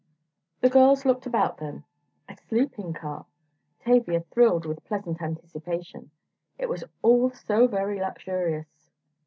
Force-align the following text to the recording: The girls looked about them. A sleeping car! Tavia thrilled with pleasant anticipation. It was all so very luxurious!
The 0.61 0.69
girls 0.71 1.05
looked 1.05 1.27
about 1.27 1.57
them. 1.57 1.83
A 2.27 2.35
sleeping 2.35 2.91
car! 2.91 3.27
Tavia 3.81 4.21
thrilled 4.31 4.65
with 4.65 4.83
pleasant 4.83 5.21
anticipation. 5.21 6.09
It 6.57 6.69
was 6.69 6.83
all 7.03 7.29
so 7.29 7.67
very 7.67 7.99
luxurious! 7.99 8.89